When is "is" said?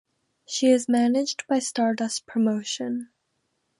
0.71-0.89